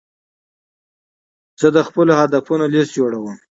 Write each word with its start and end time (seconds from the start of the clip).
زه 1.59 1.67
د 1.75 1.77
خپلو 1.87 2.11
هدفونو 2.19 2.65
لیست 2.73 2.91
جوړوم. 2.97 3.35